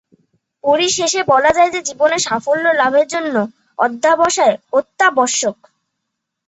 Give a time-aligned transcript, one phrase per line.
[0.63, 3.35] পরিশেষে বলা যায় যে, জীবনে সাফল্য লাভের জন্য
[3.79, 5.57] অধ্যবসায় অত্যাবশ্যক।